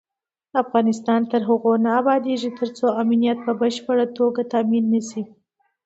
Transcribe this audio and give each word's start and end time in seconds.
افغانستان 0.63 1.21
تر 1.31 1.41
هغو 1.49 1.73
نه 1.83 1.89
ابادیږي، 2.01 2.49
ترڅو 2.59 2.85
امنیت 3.01 3.37
په 3.45 3.51
بشپړه 3.61 4.05
توګه 4.17 4.41
تامین 4.53 4.85
نشي. 4.93 5.23